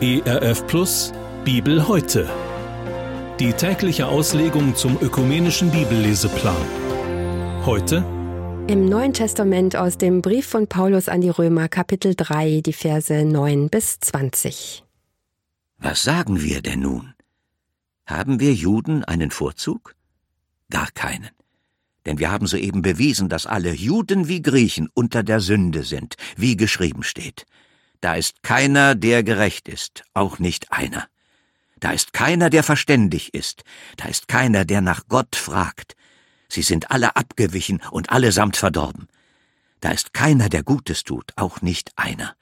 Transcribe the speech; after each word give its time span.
ERF 0.00 0.64
Plus 0.68 1.12
Bibel 1.44 1.88
heute. 1.88 2.30
Die 3.40 3.52
tägliche 3.52 4.06
Auslegung 4.06 4.76
zum 4.76 4.96
ökumenischen 5.00 5.72
Bibelleseplan. 5.72 6.54
Heute 7.66 8.04
im 8.68 8.84
Neuen 8.84 9.12
Testament 9.12 9.74
aus 9.74 9.98
dem 9.98 10.22
Brief 10.22 10.46
von 10.46 10.68
Paulus 10.68 11.08
an 11.08 11.20
die 11.20 11.30
Römer 11.30 11.68
Kapitel 11.68 12.14
3, 12.14 12.60
die 12.60 12.72
Verse 12.72 13.24
9 13.24 13.70
bis 13.70 13.98
20. 13.98 14.84
Was 15.78 16.04
sagen 16.04 16.42
wir 16.42 16.62
denn 16.62 16.80
nun? 16.80 17.14
Haben 18.06 18.38
wir 18.38 18.54
Juden 18.54 19.02
einen 19.02 19.32
Vorzug? 19.32 19.96
Gar 20.70 20.92
keinen. 20.92 21.30
Denn 22.08 22.18
wir 22.18 22.30
haben 22.30 22.46
soeben 22.46 22.80
bewiesen, 22.80 23.28
dass 23.28 23.44
alle 23.44 23.74
Juden 23.74 24.28
wie 24.28 24.40
Griechen 24.40 24.88
unter 24.94 25.22
der 25.22 25.40
Sünde 25.40 25.82
sind, 25.84 26.14
wie 26.38 26.56
geschrieben 26.56 27.02
steht. 27.02 27.44
Da 28.00 28.14
ist 28.14 28.42
keiner, 28.42 28.94
der 28.94 29.22
gerecht 29.22 29.68
ist, 29.68 30.04
auch 30.14 30.38
nicht 30.38 30.72
einer. 30.72 31.06
Da 31.80 31.90
ist 31.90 32.14
keiner, 32.14 32.48
der 32.48 32.62
verständig 32.62 33.34
ist, 33.34 33.62
da 33.98 34.06
ist 34.06 34.26
keiner, 34.26 34.64
der 34.64 34.80
nach 34.80 35.02
Gott 35.08 35.36
fragt. 35.36 35.96
Sie 36.48 36.62
sind 36.62 36.90
alle 36.90 37.14
abgewichen 37.14 37.82
und 37.90 38.08
allesamt 38.08 38.56
verdorben. 38.56 39.08
Da 39.80 39.90
ist 39.90 40.14
keiner, 40.14 40.48
der 40.48 40.62
Gutes 40.62 41.04
tut, 41.04 41.32
auch 41.36 41.60
nicht 41.60 41.92
einer. 41.96 42.34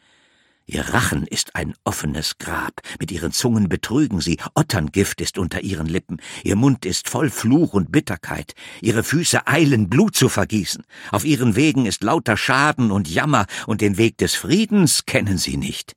Ihr 0.69 0.83
Rachen 0.89 1.29
ist 1.29 1.55
ein 1.55 1.75
offenes 1.85 2.39
Grab, 2.39 2.81
mit 2.99 3.13
ihren 3.13 3.31
Zungen 3.31 3.69
betrügen 3.69 4.21
sie, 4.21 4.39
Otterngift 4.55 5.21
ist 5.21 5.39
unter 5.39 5.61
ihren 5.61 5.87
Lippen, 5.87 6.17
ihr 6.43 6.57
Mund 6.57 6.85
ist 6.85 7.09
voll 7.09 7.31
Fluch 7.31 7.73
und 7.73 7.93
Bitterkeit, 7.93 8.55
ihre 8.81 9.05
Füße 9.05 9.47
eilen, 9.47 9.89
Blut 9.89 10.17
zu 10.17 10.29
vergießen, 10.29 10.83
auf 11.13 11.25
ihren 11.25 11.55
Wegen 11.55 11.87
ist 11.87 12.03
lauter 12.03 12.37
Schaden 12.37 12.91
und 12.91 13.09
Jammer, 13.09 13.47
und 13.69 13.81
den 13.81 13.97
Weg 13.97 14.19
des 14.19 14.35
Friedens 14.35 15.07
kennen 15.07 15.39
sie 15.39 15.57
nicht. 15.57 15.95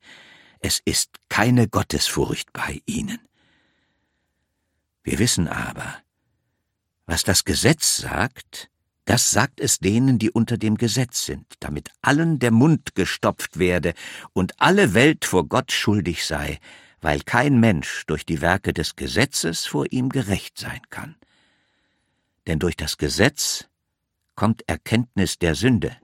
Es 0.60 0.80
ist 0.84 1.10
keine 1.28 1.66
Gottesfurcht 1.66 2.52
bei 2.52 2.80
ihnen. 2.86 3.18
Wir 5.02 5.18
wissen 5.18 5.48
aber, 5.48 5.96
was 7.06 7.24
das 7.24 7.44
Gesetz 7.44 7.96
sagt, 7.96 8.69
das 9.10 9.32
sagt 9.32 9.58
es 9.58 9.80
denen, 9.80 10.20
die 10.20 10.30
unter 10.30 10.56
dem 10.56 10.76
Gesetz 10.76 11.26
sind, 11.26 11.44
damit 11.58 11.90
allen 12.00 12.38
der 12.38 12.52
Mund 12.52 12.94
gestopft 12.94 13.58
werde 13.58 13.92
und 14.34 14.52
alle 14.60 14.94
Welt 14.94 15.24
vor 15.24 15.48
Gott 15.48 15.72
schuldig 15.72 16.24
sei, 16.24 16.60
weil 17.00 17.20
kein 17.22 17.58
Mensch 17.58 18.04
durch 18.06 18.24
die 18.24 18.40
Werke 18.40 18.72
des 18.72 18.94
Gesetzes 18.94 19.66
vor 19.66 19.86
ihm 19.90 20.10
gerecht 20.10 20.58
sein 20.58 20.80
kann. 20.90 21.16
Denn 22.46 22.60
durch 22.60 22.76
das 22.76 22.98
Gesetz 22.98 23.64
kommt 24.36 24.62
Erkenntnis 24.68 25.40
der 25.40 25.56
Sünde. 25.56 25.96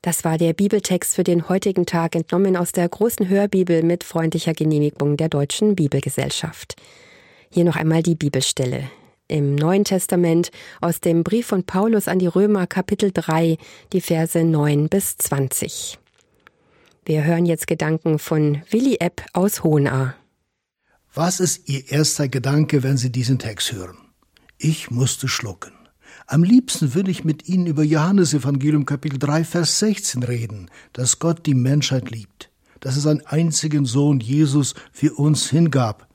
Das 0.00 0.24
war 0.24 0.38
der 0.38 0.54
Bibeltext 0.54 1.14
für 1.14 1.24
den 1.24 1.50
heutigen 1.50 1.84
Tag 1.84 2.14
entnommen 2.14 2.56
aus 2.56 2.72
der 2.72 2.88
großen 2.88 3.28
Hörbibel 3.28 3.82
mit 3.82 4.02
freundlicher 4.02 4.54
Genehmigung 4.54 5.18
der 5.18 5.28
Deutschen 5.28 5.76
Bibelgesellschaft. 5.76 6.74
Hier 7.50 7.66
noch 7.66 7.76
einmal 7.76 8.02
die 8.02 8.14
Bibelstelle 8.14 8.90
im 9.32 9.54
Neuen 9.54 9.84
Testament 9.84 10.50
aus 10.82 11.00
dem 11.00 11.24
Brief 11.24 11.46
von 11.46 11.64
Paulus 11.64 12.06
an 12.06 12.18
die 12.18 12.26
Römer 12.26 12.66
Kapitel 12.66 13.12
3, 13.12 13.56
die 13.94 14.02
Verse 14.02 14.44
9 14.44 14.90
bis 14.90 15.16
20. 15.16 15.98
Wir 17.06 17.24
hören 17.24 17.46
jetzt 17.46 17.66
Gedanken 17.66 18.18
von 18.18 18.62
Willi 18.70 18.98
Epp 19.00 19.24
aus 19.32 19.64
Hohenahr. 19.64 20.14
Was 21.14 21.40
ist 21.40 21.66
Ihr 21.68 21.90
erster 21.90 22.28
Gedanke, 22.28 22.82
wenn 22.82 22.98
Sie 22.98 23.10
diesen 23.10 23.38
Text 23.38 23.72
hören? 23.72 23.96
Ich 24.58 24.90
musste 24.90 25.28
schlucken. 25.28 25.72
Am 26.26 26.44
liebsten 26.44 26.94
würde 26.94 27.10
ich 27.10 27.24
mit 27.24 27.48
Ihnen 27.48 27.66
über 27.66 27.82
Johannes 27.82 28.34
Evangelium 28.34 28.84
Kapitel 28.84 29.18
3, 29.18 29.44
Vers 29.44 29.78
16 29.78 30.22
reden, 30.24 30.70
dass 30.92 31.18
Gott 31.18 31.46
die 31.46 31.54
Menschheit 31.54 32.10
liebt, 32.10 32.50
dass 32.80 32.96
es 32.96 33.04
seinen 33.04 33.26
einzigen 33.26 33.86
Sohn 33.86 34.20
Jesus 34.20 34.74
für 34.92 35.14
uns 35.14 35.48
hingab 35.48 36.06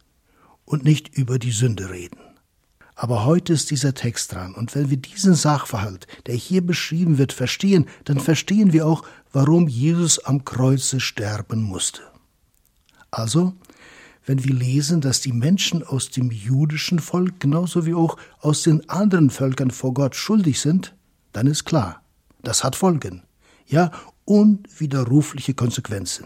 und 0.65 0.83
nicht 0.83 1.17
über 1.17 1.39
die 1.39 1.51
Sünde 1.51 1.89
reden. 1.89 2.26
Aber 2.99 3.25
heute 3.25 3.53
ist 3.53 3.69
dieser 3.69 3.93
Text 3.93 4.33
dran, 4.33 4.55
und 4.55 4.73
wenn 4.73 4.89
wir 4.89 4.97
diesen 4.97 5.35
Sachverhalt, 5.35 6.07
der 6.25 6.33
hier 6.33 6.65
beschrieben 6.65 7.19
wird, 7.19 7.31
verstehen, 7.31 7.85
dann 8.05 8.19
verstehen 8.19 8.73
wir 8.73 8.87
auch, 8.87 9.03
warum 9.31 9.67
Jesus 9.67 10.17
am 10.17 10.43
Kreuze 10.45 10.99
sterben 10.99 11.61
musste. 11.61 12.01
Also, 13.11 13.53
wenn 14.25 14.43
wir 14.43 14.53
lesen, 14.53 14.99
dass 14.99 15.21
die 15.21 15.31
Menschen 15.31 15.83
aus 15.83 16.09
dem 16.09 16.31
jüdischen 16.31 16.97
Volk 16.97 17.39
genauso 17.39 17.85
wie 17.85 17.93
auch 17.93 18.17
aus 18.41 18.63
den 18.63 18.89
anderen 18.89 19.29
Völkern 19.29 19.69
vor 19.69 19.93
Gott 19.93 20.15
schuldig 20.15 20.59
sind, 20.59 20.95
dann 21.33 21.45
ist 21.45 21.65
klar, 21.65 22.01
das 22.41 22.63
hat 22.63 22.75
Folgen, 22.75 23.21
ja 23.67 23.91
unwiderrufliche 24.25 25.53
Konsequenzen. 25.53 26.25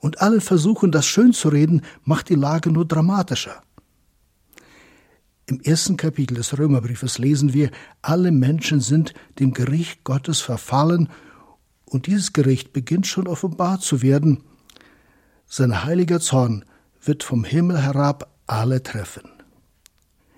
Und 0.00 0.22
alle 0.22 0.40
versuchen, 0.40 0.92
das 0.92 1.04
schön 1.04 1.34
zu 1.34 1.50
reden, 1.50 1.82
macht 2.04 2.30
die 2.30 2.36
Lage 2.36 2.70
nur 2.70 2.86
dramatischer. 2.86 3.60
Im 5.48 5.60
ersten 5.62 5.96
Kapitel 5.96 6.34
des 6.34 6.58
Römerbriefes 6.58 7.16
lesen 7.16 7.54
wir, 7.54 7.70
alle 8.02 8.32
Menschen 8.32 8.80
sind 8.80 9.14
dem 9.38 9.54
Gericht 9.54 10.04
Gottes 10.04 10.42
verfallen 10.42 11.08
und 11.86 12.06
dieses 12.06 12.34
Gericht 12.34 12.74
beginnt 12.74 13.06
schon 13.06 13.26
offenbar 13.26 13.80
zu 13.80 14.02
werden. 14.02 14.44
Sein 15.46 15.84
heiliger 15.84 16.20
Zorn 16.20 16.66
wird 17.02 17.22
vom 17.22 17.44
Himmel 17.44 17.80
herab 17.80 18.30
alle 18.46 18.82
treffen. 18.82 19.22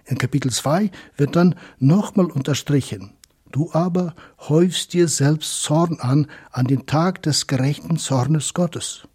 In 0.05 0.17
Kapitel 0.17 0.53
2 0.53 0.93
wird 1.17 1.35
dann 1.35 1.57
nochmal 1.81 2.27
unterstrichen, 2.27 3.13
du 3.51 3.73
aber 3.73 4.15
häufst 4.39 4.93
dir 4.93 5.09
selbst 5.09 5.63
Zorn 5.63 5.99
an 5.99 6.29
an 6.53 6.67
den 6.67 6.87
Tag 6.87 7.21
des 7.23 7.49
gerechten 7.49 7.97
Zornes 7.97 8.55
Gottes. 8.55 9.09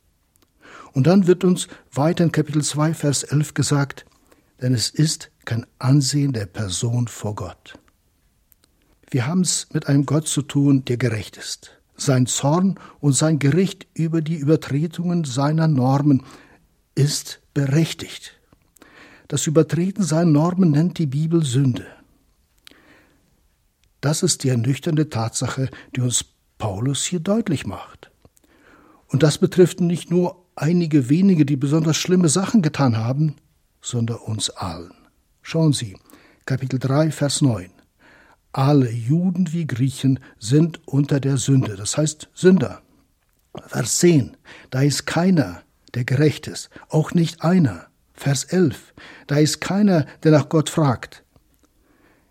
Und 0.91 1.07
dann 1.07 1.25
wird 1.25 1.45
uns 1.45 1.69
weiter 1.93 2.25
in 2.25 2.33
Kapitel 2.33 2.61
2, 2.61 2.93
Vers 2.93 3.23
11 3.23 3.53
gesagt, 3.53 4.05
denn 4.65 4.73
es 4.73 4.89
ist 4.89 5.29
kein 5.45 5.67
Ansehen 5.77 6.33
der 6.33 6.47
Person 6.47 7.07
vor 7.07 7.35
Gott. 7.35 7.77
Wir 9.11 9.27
haben 9.27 9.41
es 9.41 9.67
mit 9.73 9.85
einem 9.85 10.07
Gott 10.07 10.27
zu 10.27 10.41
tun, 10.41 10.83
der 10.85 10.97
gerecht 10.97 11.37
ist. 11.37 11.77
Sein 11.95 12.25
Zorn 12.25 12.79
und 12.99 13.13
sein 13.13 13.37
Gericht 13.37 13.85
über 13.93 14.23
die 14.23 14.37
Übertretungen 14.37 15.23
seiner 15.23 15.67
Normen 15.67 16.23
ist 16.95 17.43
berechtigt. 17.53 18.39
Das 19.27 19.45
Übertreten 19.45 20.03
seiner 20.03 20.31
Normen 20.31 20.71
nennt 20.71 20.97
die 20.97 21.05
Bibel 21.05 21.45
Sünde. 21.45 21.85
Das 24.01 24.23
ist 24.23 24.43
die 24.43 24.49
ernüchternde 24.49 25.11
Tatsache, 25.11 25.69
die 25.95 26.01
uns 26.01 26.25
Paulus 26.57 27.03
hier 27.03 27.19
deutlich 27.19 27.67
macht. 27.67 28.09
Und 29.09 29.21
das 29.21 29.37
betrifft 29.37 29.79
nicht 29.79 30.09
nur 30.09 30.43
einige 30.55 31.07
wenige, 31.07 31.45
die 31.45 31.55
besonders 31.55 31.97
schlimme 31.97 32.29
Sachen 32.29 32.63
getan 32.63 32.97
haben, 32.97 33.35
sondern 33.85 34.17
uns 34.17 34.49
allen. 34.49 34.93
Schauen 35.41 35.73
Sie, 35.73 35.95
Kapitel 36.45 36.79
3, 36.79 37.11
Vers 37.11 37.41
9. 37.41 37.69
Alle 38.51 38.89
Juden 38.89 39.53
wie 39.53 39.67
Griechen 39.67 40.19
sind 40.39 40.79
unter 40.87 41.19
der 41.19 41.37
Sünde, 41.37 41.75
das 41.75 41.97
heißt 41.97 42.29
Sünder. 42.33 42.81
Vers 43.67 43.99
10. 43.99 44.37
Da 44.71 44.81
ist 44.81 45.05
keiner, 45.05 45.61
der 45.93 46.03
gerecht 46.03 46.47
ist, 46.47 46.69
auch 46.89 47.13
nicht 47.13 47.43
einer. 47.43 47.87
Vers 48.13 48.45
11. 48.45 48.93
Da 49.27 49.37
ist 49.37 49.61
keiner, 49.61 50.05
der 50.23 50.31
nach 50.31 50.49
Gott 50.49 50.69
fragt. 50.69 51.23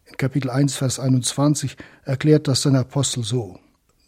In 0.07 0.17
Kapitel 0.17 0.51
1, 0.51 0.75
Vers 0.77 0.99
21 0.99 1.77
erklärt 2.05 2.49
das 2.49 2.63
sein 2.63 2.75
Apostel 2.77 3.23
so. 3.23 3.59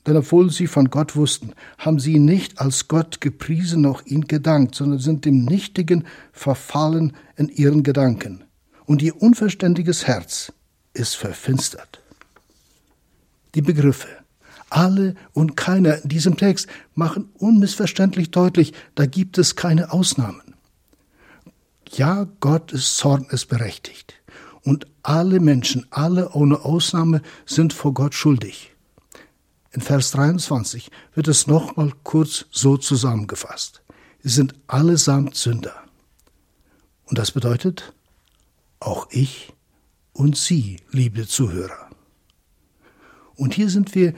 Denn 0.06 0.17
obwohl 0.17 0.50
sie 0.50 0.67
von 0.67 0.91
Gott 0.91 1.17
wussten, 1.17 1.53
haben 1.78 1.99
sie 1.99 2.15
ihn 2.15 2.25
nicht 2.25 2.61
als 2.61 2.89
Gott 2.89 3.21
gepriesen 3.21 3.83
noch 3.83 4.06
ihn 4.06 4.22
gedankt, 4.22 4.75
sondern 4.75 5.00
sind 5.00 5.25
dem 5.25 5.44
Nichtigen 5.44 6.05
verfallen 6.33 7.15
in 7.37 7.49
ihren 7.49 7.83
Gedanken 7.83 8.45
und 8.84 9.03
ihr 9.03 9.21
unverständiges 9.21 10.06
Herz 10.06 10.53
ist 10.95 11.16
verfinstert. 11.16 12.00
Die 13.55 13.62
Begriffe 13.62 14.09
alle 14.71 15.15
und 15.33 15.56
keiner 15.56 16.03
in 16.03 16.09
diesem 16.09 16.37
Text 16.37 16.69
machen 16.95 17.31
unmissverständlich 17.39 18.30
deutlich, 18.30 18.72
da 18.95 19.07
gibt 19.07 19.39
es 19.39 19.57
keine 19.57 19.92
Ausnahmen. 19.92 20.54
Ja, 21.92 22.27
Gottes 22.41 22.97
Zorn 22.97 23.27
ist 23.30 23.47
berechtigt. 23.47 24.15
Und 24.63 24.86
alle 25.03 25.39
Menschen, 25.39 25.86
alle 25.91 26.30
ohne 26.30 26.65
Ausnahme, 26.65 27.22
sind 27.47 27.72
vor 27.72 27.95
Gott 27.95 28.15
schuldig. 28.15 28.76
In 29.77 29.83
Vers 29.83 30.11
23 30.13 30.91
wird 31.15 31.28
es 31.28 31.47
nochmal 31.47 31.93
kurz 32.03 32.47
so 32.51 32.78
zusammengefasst. 32.78 33.83
Sie 34.23 34.31
sind 34.31 34.55
allesamt 34.69 35.34
Sünder. 35.34 35.75
Und 37.05 37.19
das 37.19 37.31
bedeutet, 37.31 37.93
auch 38.81 39.07
ich 39.11 39.53
und 40.15 40.34
Sie, 40.34 40.81
liebe 40.93 41.28
Zuhörer. 41.28 41.91
Und 43.34 43.53
hier 43.53 43.69
sind 43.69 43.95
wir 43.95 44.15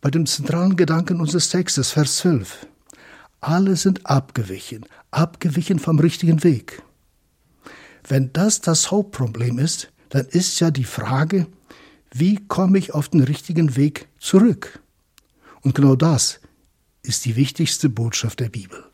bei 0.00 0.10
dem 0.10 0.26
zentralen 0.26 0.74
Gedanken 0.74 1.20
unseres 1.20 1.50
Textes, 1.50 1.92
Vers 1.92 2.16
12. 2.16 2.66
Alle 3.40 3.76
sind 3.76 4.06
abgewichen, 4.06 4.86
abgewichen 5.12 5.78
vom 5.78 6.00
richtigen 6.00 6.42
Weg. 6.42 6.82
Wenn 8.08 8.32
das 8.32 8.60
das 8.60 8.90
Hauptproblem 8.90 9.60
ist, 9.60 9.92
dann 10.08 10.26
ist 10.26 10.58
ja 10.58 10.72
die 10.72 10.82
Frage, 10.82 11.46
wie 12.12 12.44
komme 12.48 12.78
ich 12.78 12.92
auf 12.92 13.08
den 13.08 13.22
richtigen 13.22 13.76
Weg 13.76 14.08
zurück? 14.18 14.80
Und 15.66 15.74
genau 15.74 15.96
das 15.96 16.38
ist 17.02 17.24
die 17.24 17.34
wichtigste 17.34 17.88
Botschaft 17.88 18.38
der 18.38 18.50
Bibel. 18.50 18.84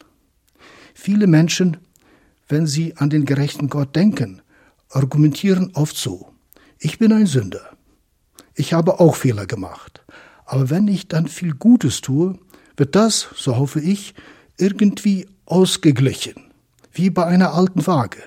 Viele 0.95 1.27
Menschen, 1.27 1.77
wenn 2.49 2.67
sie 2.67 2.97
an 2.97 3.11
den 3.11 3.27
gerechten 3.27 3.69
Gott 3.69 3.95
denken, 3.95 4.41
argumentieren 4.89 5.73
oft 5.75 5.95
so, 5.95 6.33
ich 6.79 6.99
bin 6.99 7.13
ein 7.13 7.27
Sünder. 7.27 7.77
Ich 8.55 8.73
habe 8.73 9.01
auch 9.01 9.17
Fehler 9.17 9.45
gemacht. 9.45 10.03
Aber 10.47 10.71
wenn 10.71 10.89
ich 10.89 11.09
dann 11.09 11.29
viel 11.29 11.53
Gutes 11.53 12.01
tue, 12.01 12.39
wird 12.79 12.97
das, 12.97 13.29
so 13.37 13.59
hoffe 13.59 13.83
ich, 13.83 14.15
irgendwie 14.57 15.29
ausgeglichen, 15.45 16.55
wie 16.91 17.11
bei 17.11 17.27
einer 17.27 17.53
alten 17.53 17.87
Waage. 17.87 18.23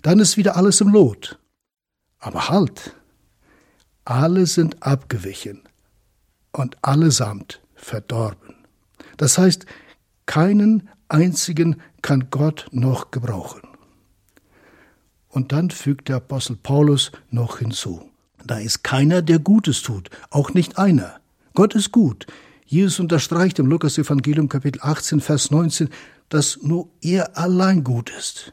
Dann 0.00 0.18
ist 0.18 0.38
wieder 0.38 0.56
alles 0.56 0.80
im 0.80 0.88
Lot. 0.88 1.38
Aber 2.20 2.48
halt, 2.48 2.96
alle 4.06 4.46
sind 4.46 4.82
abgewichen 4.82 5.60
und 6.52 6.82
allesamt 6.82 7.60
verdorben. 7.76 8.54
Das 9.16 9.38
heißt, 9.38 9.66
keinen 10.26 10.88
einzigen 11.08 11.80
kann 12.02 12.28
Gott 12.30 12.66
noch 12.72 13.10
gebrauchen. 13.10 13.62
Und 15.28 15.52
dann 15.52 15.70
fügt 15.70 16.08
der 16.08 16.16
Apostel 16.16 16.56
Paulus 16.56 17.12
noch 17.30 17.58
hinzu. 17.58 18.10
Da 18.44 18.58
ist 18.58 18.82
keiner, 18.82 19.22
der 19.22 19.38
Gutes 19.38 19.82
tut, 19.82 20.10
auch 20.30 20.54
nicht 20.54 20.78
einer. 20.78 21.20
Gott 21.54 21.74
ist 21.74 21.92
gut. 21.92 22.26
Jesus 22.64 23.00
unterstreicht 23.00 23.58
im 23.58 23.66
Lukas 23.66 23.98
Evangelium 23.98 24.48
Kapitel 24.48 24.80
18, 24.82 25.20
Vers 25.20 25.50
19, 25.50 25.88
dass 26.28 26.58
nur 26.62 26.88
er 27.00 27.36
allein 27.38 27.84
gut 27.84 28.10
ist. 28.10 28.52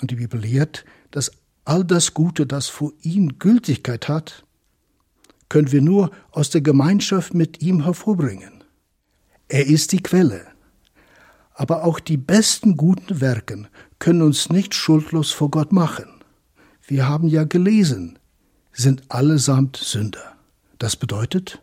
Und 0.00 0.10
die 0.10 0.16
Bibel 0.16 0.40
lehrt, 0.40 0.84
dass 1.10 1.30
all 1.64 1.84
das 1.84 2.14
Gute, 2.14 2.46
das 2.46 2.68
vor 2.68 2.92
ihm 3.02 3.38
Gültigkeit 3.38 4.08
hat, 4.08 4.44
können 5.52 5.70
wir 5.70 5.82
nur 5.82 6.10
aus 6.30 6.48
der 6.48 6.62
Gemeinschaft 6.62 7.34
mit 7.34 7.60
ihm 7.60 7.84
hervorbringen. 7.84 8.64
Er 9.48 9.66
ist 9.66 9.92
die 9.92 10.02
Quelle. 10.02 10.46
Aber 11.52 11.84
auch 11.84 12.00
die 12.00 12.16
besten 12.16 12.78
guten 12.78 13.20
Werken 13.20 13.68
können 13.98 14.22
uns 14.22 14.48
nicht 14.48 14.74
schuldlos 14.74 15.30
vor 15.30 15.50
Gott 15.50 15.70
machen. 15.70 16.06
Wir 16.86 17.06
haben 17.06 17.28
ja 17.28 17.44
gelesen, 17.44 18.18
sind 18.72 19.02
allesamt 19.10 19.76
Sünder. 19.76 20.32
Das 20.78 20.96
bedeutet, 20.96 21.60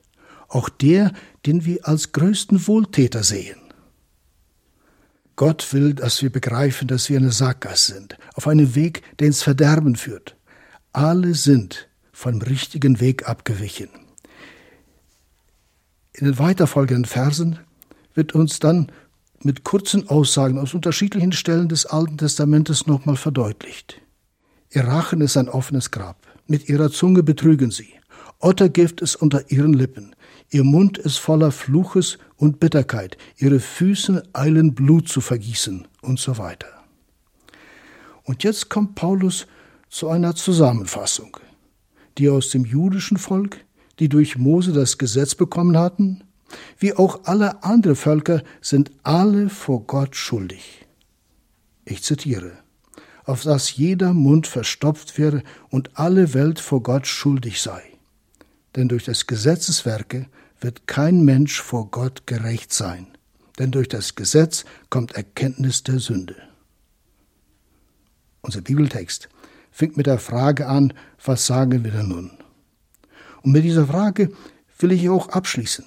auch 0.50 0.70
der, 0.70 1.12
den 1.48 1.66
wir 1.66 1.88
als 1.88 2.12
größten 2.12 2.68
Wohltäter 2.68 3.24
sehen. 3.24 3.58
Gott 5.36 5.74
will, 5.74 5.96
dass 5.96 6.22
wir 6.22 6.32
begreifen, 6.32 6.88
dass 6.88 7.10
wir 7.10 7.18
eine 7.18 7.32
Sackgasse 7.32 7.94
sind, 7.94 8.20
auf 8.36 8.48
einem 8.48 8.76
Weg, 8.76 9.02
der 9.18 9.26
ins 9.26 9.42
Verderben 9.42 9.96
führt. 9.96 10.36
Alle 10.94 11.34
sind 11.34 11.89
vom 12.20 12.42
richtigen 12.42 13.00
Weg 13.00 13.30
abgewichen. 13.30 13.88
In 16.12 16.26
den 16.26 16.38
weiterfolgenden 16.38 17.06
Versen 17.06 17.60
wird 18.14 18.36
uns 18.36 18.60
dann 18.60 18.92
mit 19.42 19.64
kurzen 19.64 20.10
Aussagen 20.10 20.60
aus 20.60 20.74
unterschiedlichen 20.74 21.32
Stellen 21.32 21.70
des 21.70 21.86
Alten 21.86 22.18
Testamentes 22.18 22.88
nochmal 22.88 23.16
verdeutlicht. 23.16 24.02
Ihr 24.70 24.84
Rachen 24.84 25.22
ist 25.22 25.38
ein 25.38 25.48
offenes 25.48 25.92
Grab. 25.92 26.28
Mit 26.46 26.68
ihrer 26.68 26.92
Zunge 26.92 27.24
betrügen 27.24 27.72
sie. 27.72 27.94
Ottergift 28.40 29.00
ist 29.00 29.16
unter 29.16 29.50
ihren 29.50 29.72
Lippen. 29.72 30.14
Ihr 30.50 30.66
Mund 30.66 30.98
ist 30.98 31.20
voller 31.20 31.54
Fluches 31.54 32.18
und 32.36 32.60
Bitterkeit. 32.60 33.16
Ihre 33.38 33.62
Füße 33.62 34.24
eilen 34.34 34.76
Blut 34.76 35.08
zu 35.08 35.22
vergießen 35.22 35.88
und 36.02 36.20
so 36.20 36.38
weiter. 36.38 36.84
Und 38.24 38.44
jetzt 38.44 38.68
kommt 38.70 38.96
Paulus 38.96 39.48
zu 39.90 40.10
einer 40.10 40.36
Zusammenfassung. 40.36 41.38
Die 42.20 42.30
aus 42.30 42.50
dem 42.50 42.66
jüdischen 42.66 43.18
Volk, 43.18 43.66
die 44.00 44.10
durch 44.10 44.38
Mose 44.38 44.74
das 44.74 44.98
Gesetz 44.98 45.36
bekommen 45.36 45.78
hatten, 45.78 46.24
wie 46.78 46.94
auch 46.94 47.22
alle 47.26 47.64
andere 47.64 47.96
Völker, 47.96 48.44
sind 48.62 48.92
alle 49.04 49.50
vor 49.50 49.84
Gott 49.86 50.16
schuldig. 50.16 50.86
Ich 51.86 52.04
zitiere 52.04 52.52
auf 53.30 53.44
das 53.44 53.76
jeder 53.76 54.14
Mund 54.14 54.48
verstopft 54.48 55.20
werde 55.20 55.44
und 55.70 55.98
alle 56.00 56.34
Welt 56.34 56.60
vor 56.60 56.82
Gott 56.82 57.06
schuldig 57.06 57.62
sei. 57.62 57.84
Denn 58.76 58.88
durch 58.88 59.06
das 59.06 59.28
Gesetzeswerke 59.28 60.26
wird 60.60 60.88
kein 60.88 61.24
Mensch 61.24 61.62
vor 61.62 61.92
Gott 61.92 62.26
gerecht 62.26 62.74
sein, 62.74 63.06
denn 63.60 63.70
durch 63.70 63.88
das 63.88 64.16
Gesetz 64.16 64.66
kommt 64.90 65.12
Erkenntnis 65.12 65.84
der 65.84 66.00
Sünde. 66.00 66.36
Unser 68.42 68.62
Bibeltext 68.62 69.30
fängt 69.80 69.96
mit 69.96 70.08
der 70.08 70.20
Frage 70.20 70.68
an, 70.68 70.94
was 71.24 71.46
sagen 71.46 71.86
wir 71.86 71.92
denn 71.92 72.10
nun? 72.10 72.32
Und 73.44 73.54
mit 73.54 73.64
dieser 73.64 73.88
Frage 73.88 74.30
will 74.78 74.92
ich 74.92 75.10
auch 75.10 75.30
abschließen. 75.30 75.86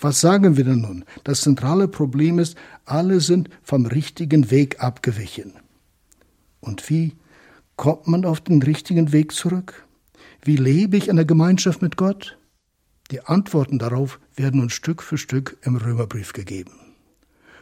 Was 0.00 0.20
sagen 0.20 0.56
wir 0.56 0.64
denn 0.64 0.80
nun? 0.80 1.04
Das 1.22 1.42
zentrale 1.42 1.86
Problem 1.86 2.40
ist, 2.40 2.56
alle 2.84 3.20
sind 3.20 3.48
vom 3.62 3.86
richtigen 3.86 4.50
Weg 4.50 4.82
abgewichen. 4.82 5.52
Und 6.58 6.90
wie 6.90 7.14
kommt 7.76 8.08
man 8.08 8.24
auf 8.24 8.40
den 8.40 8.60
richtigen 8.60 9.12
Weg 9.12 9.30
zurück? 9.30 9.86
Wie 10.42 10.56
lebe 10.56 10.96
ich 10.96 11.06
in 11.06 11.14
der 11.14 11.24
Gemeinschaft 11.24 11.80
mit 11.80 11.96
Gott? 11.96 12.36
Die 13.12 13.20
Antworten 13.20 13.78
darauf 13.78 14.18
werden 14.34 14.60
uns 14.60 14.72
Stück 14.72 15.00
für 15.00 15.16
Stück 15.16 15.58
im 15.62 15.76
Römerbrief 15.76 16.32
gegeben. 16.32 16.72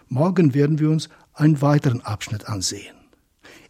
Morgen 0.08 0.54
werden 0.54 0.78
wir 0.78 0.88
uns 0.88 1.10
einen 1.34 1.60
weiteren 1.60 2.00
Abschnitt 2.00 2.48
ansehen. 2.48 2.99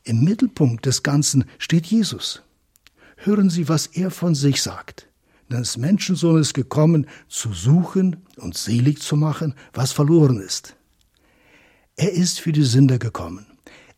Im 0.05 0.25
Mittelpunkt 0.25 0.87
des 0.87 1.03
Ganzen 1.03 1.45
steht 1.59 1.87
Jesus. 1.87 2.43
Hören 3.17 3.51
Sie, 3.51 3.69
was 3.69 3.87
er 3.87 4.11
von 4.11 4.35
sich 4.35 4.63
sagt. 4.63 5.09
Denn 5.51 5.59
des 5.59 5.77
Menschensohn 5.77 6.41
ist 6.41 6.55
gekommen, 6.55 7.07
zu 7.29 7.53
suchen 7.53 8.17
und 8.37 8.57
selig 8.57 9.03
zu 9.03 9.17
machen, 9.17 9.55
was 9.73 9.93
verloren 9.93 10.41
ist. 10.41 10.77
Er 11.97 12.13
ist 12.13 12.41
für 12.41 12.53
die 12.53 12.63
Sünder 12.63 12.99
gekommen. 12.99 13.47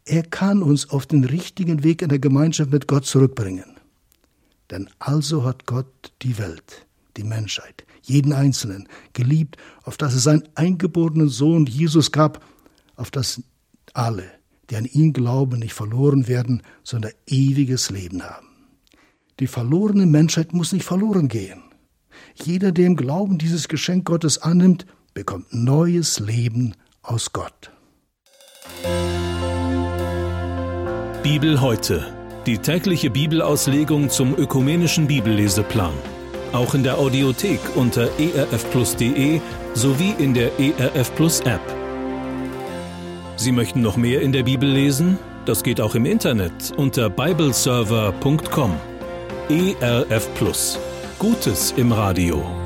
Er 0.05 0.25
kann 0.25 0.63
uns 0.63 0.91
auf 0.91 1.07
den 1.07 1.25
richtigen 1.25 1.85
Weg 1.85 2.03
in 2.03 2.09
der 2.09 2.19
Gemeinschaft 2.19 2.73
mit 2.73 2.89
Gott 2.89 3.07
zurückbringen. 3.07 3.77
Denn 4.71 4.89
also 4.99 5.45
hat 5.45 5.67
Gott 5.67 6.13
die 6.23 6.39
Welt, 6.39 6.87
die 7.17 7.23
Menschheit, 7.23 7.85
jeden 8.03 8.33
Einzelnen 8.33 8.89
geliebt, 9.13 9.57
auf 9.85 9.97
dass 9.97 10.15
es 10.15 10.25
seinen 10.25 10.49
eingeborenen 10.57 11.29
Sohn 11.29 11.67
Jesus 11.67 12.11
gab, 12.11 12.45
auf 12.97 13.11
dass 13.11 13.43
alle, 13.93 14.25
die 14.73 14.79
an 14.79 14.87
ihn 14.87 15.13
glauben, 15.13 15.59
nicht 15.59 15.75
verloren 15.75 16.29
werden, 16.29 16.63
sondern 16.83 17.13
ewiges 17.27 17.91
Leben 17.91 18.23
haben. 18.23 18.47
Die 19.39 19.47
verlorene 19.47 20.07
Menschheit 20.07 20.55
muss 20.55 20.73
nicht 20.73 20.85
verloren 20.85 21.29
gehen. 21.29 21.63
Jeder, 22.43 22.73
der 22.73 22.87
im 22.87 22.97
Glauben 22.97 23.37
dieses 23.37 23.69
Geschenk 23.69 24.07
Gottes 24.07 24.39
annimmt, 24.39 24.87
bekommt 25.13 25.53
neues 25.53 26.21
Leben 26.21 26.75
aus 27.03 27.33
Gott. 27.33 27.71
Bibel 31.23 31.61
heute. 31.61 32.07
Die 32.47 32.57
tägliche 32.57 33.11
Bibelauslegung 33.11 34.09
zum 34.09 34.35
ökumenischen 34.35 35.07
Bibelleseplan. 35.07 35.93
Auch 36.55 36.75
in 36.75 36.83
der 36.83 36.97
Audiothek 36.97 37.61
unter 37.77 38.09
erfplus.de 38.19 39.41
sowie 39.75 40.15
in 40.19 40.33
der 40.33 40.59
ERF 40.59 41.15
Plus 41.15 41.41
App. 41.41 41.82
Sie 43.43 43.51
möchten 43.51 43.83
noch 43.83 43.97
mehr 43.97 44.21
in 44.23 44.31
der 44.31 44.45
Bibel 44.45 44.69
lesen? 44.69 45.19
Das 45.47 45.65
geht 45.65 45.81
auch 45.81 45.97
im 45.97 46.07
Internet 46.07 46.73
unter 46.77 47.11
bibleserver.com. 47.11 48.71
ERF 49.49 50.33
Plus. 50.37 50.79
Gutes 51.19 51.75
im 51.77 51.91
Radio. 51.91 52.62